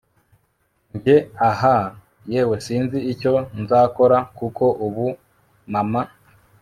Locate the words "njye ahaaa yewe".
0.93-2.55